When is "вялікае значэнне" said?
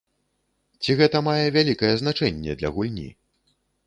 1.57-2.57